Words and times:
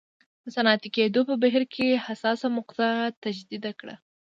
د 0.43 0.45
صنعتي 0.55 0.89
کېدو 0.95 1.19
په 1.29 1.35
بهیر 1.41 1.63
کې 1.73 1.87
حساسه 2.05 2.47
مقطعه 2.57 3.03
تشدید 3.23 3.65
کړه. 3.79 3.95